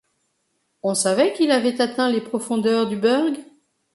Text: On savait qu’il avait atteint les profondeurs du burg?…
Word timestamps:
On 0.81 0.95
savait 0.95 1.31
qu’il 1.31 1.51
avait 1.51 1.79
atteint 1.79 2.09
les 2.09 2.21
profondeurs 2.21 2.87
du 2.89 2.95
burg?… 2.95 3.35